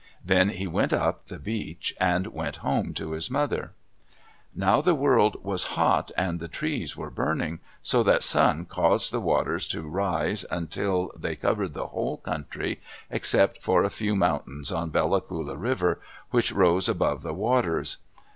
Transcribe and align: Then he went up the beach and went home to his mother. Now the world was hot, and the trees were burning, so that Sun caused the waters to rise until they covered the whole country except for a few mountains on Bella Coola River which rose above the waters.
Then 0.25 0.49
he 0.49 0.65
went 0.65 0.93
up 0.93 1.27
the 1.27 1.37
beach 1.37 1.93
and 2.01 2.25
went 2.25 2.55
home 2.65 2.91
to 2.95 3.11
his 3.11 3.29
mother. 3.29 3.73
Now 4.55 4.81
the 4.81 4.95
world 4.95 5.37
was 5.43 5.77
hot, 5.77 6.11
and 6.17 6.39
the 6.39 6.47
trees 6.47 6.97
were 6.97 7.11
burning, 7.11 7.59
so 7.83 8.01
that 8.01 8.23
Sun 8.23 8.65
caused 8.65 9.13
the 9.13 9.19
waters 9.21 9.67
to 9.67 9.83
rise 9.83 10.43
until 10.49 11.11
they 11.15 11.35
covered 11.35 11.75
the 11.75 11.89
whole 11.89 12.17
country 12.17 12.81
except 13.11 13.61
for 13.61 13.83
a 13.83 13.91
few 13.91 14.15
mountains 14.15 14.71
on 14.71 14.89
Bella 14.89 15.21
Coola 15.21 15.55
River 15.55 16.01
which 16.31 16.51
rose 16.51 16.89
above 16.89 17.21
the 17.21 17.35
waters. 17.35 17.97